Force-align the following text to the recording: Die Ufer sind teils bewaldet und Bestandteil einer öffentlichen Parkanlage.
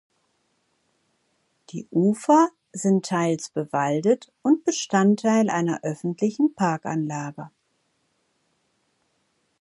Die 1.69 1.87
Ufer 1.91 2.49
sind 2.73 3.05
teils 3.05 3.51
bewaldet 3.51 4.31
und 4.41 4.63
Bestandteil 4.65 5.47
einer 5.51 5.83
öffentlichen 5.83 6.55
Parkanlage. 6.55 7.51